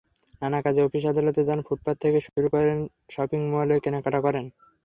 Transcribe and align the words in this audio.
নানা 0.41 0.59
কাজে 0.61 0.81
অফিস-আদালতে 0.83 1.41
যান, 1.47 1.59
ফুটপাত 1.67 1.95
থেকে 2.03 2.19
শুরু 2.25 2.47
করে 2.53 2.65
শপিং 3.11 3.41
মলে 3.53 3.75
কেনাকাটা 3.83 4.19
করেন। 4.21 4.45